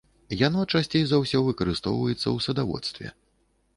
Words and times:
Яно 0.37 0.61
часцей 0.77 1.03
за 1.09 1.19
ўсё 1.23 1.41
выкарыстоўваецца 1.49 2.25
ў 2.35 2.47
садаводстве. 2.47 3.07